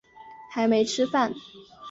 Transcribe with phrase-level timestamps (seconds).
[0.49, 1.31] 还没吃饭